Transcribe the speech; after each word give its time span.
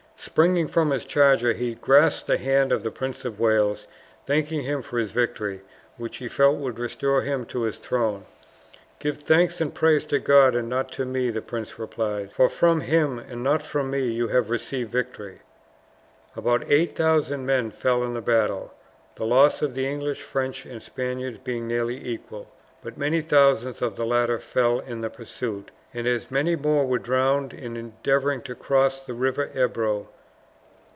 Springing 0.23 0.67
from 0.67 0.91
his 0.91 1.03
charger 1.03 1.53
he 1.53 1.73
grasped 1.73 2.27
the 2.27 2.37
hand 2.37 2.71
of 2.71 2.83
the 2.83 2.91
Prince 2.91 3.25
of 3.25 3.39
Wales, 3.39 3.87
thanking 4.27 4.61
him 4.61 4.83
for 4.83 4.99
his 4.99 5.09
victory, 5.09 5.61
which 5.97 6.17
he 6.17 6.27
felt 6.27 6.57
would 6.59 6.77
restore 6.77 7.23
him 7.23 7.43
to 7.43 7.61
his 7.63 7.79
throne. 7.79 8.27
"Give 8.99 9.17
thanks 9.17 9.59
and 9.59 9.73
praise 9.73 10.05
to 10.05 10.19
God, 10.19 10.53
and 10.55 10.69
not 10.69 10.91
to 10.91 11.05
me," 11.05 11.31
the 11.31 11.41
prince 11.41 11.79
replied, 11.79 12.31
"for 12.33 12.49
from 12.49 12.81
Him, 12.81 13.17
and 13.17 13.43
not 13.43 13.63
from 13.63 13.89
me, 13.89 14.11
you 14.11 14.27
have 14.27 14.51
received 14.51 14.91
victory." 14.91 15.39
About 16.35 16.69
8000 16.71 17.43
men 17.43 17.71
fell 17.71 18.03
in 18.03 18.13
the 18.13 18.21
battle, 18.21 18.75
the 19.15 19.25
loss 19.25 19.63
of 19.63 19.73
the 19.73 19.87
English, 19.87 20.21
French, 20.21 20.67
and 20.67 20.83
Spaniards 20.83 21.39
being 21.43 21.67
nearly 21.67 21.97
equal; 21.97 22.47
but 22.83 22.97
many 22.97 23.21
thousands 23.21 23.81
of 23.81 23.95
the 23.95 24.05
latter 24.05 24.37
fell 24.39 24.79
in 24.81 25.01
the 25.01 25.09
pursuit, 25.09 25.71
and 25.93 26.07
as 26.07 26.31
many 26.31 26.55
more 26.55 26.85
were 26.85 26.97
drowned 26.97 27.53
in 27.53 27.75
endeavouring 27.75 28.41
to 28.41 28.55
cross 28.55 29.01
the 29.01 29.13
river 29.13 29.49
Ebro. 29.53 30.07